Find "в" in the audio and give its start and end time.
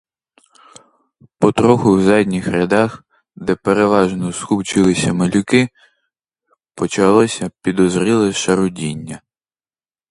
1.95-2.01